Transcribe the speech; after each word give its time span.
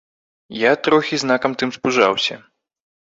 Я 0.59 0.71
трохі, 0.87 1.19
знакам 1.23 1.51
тым, 1.63 1.69
спужаўся. 1.79 2.41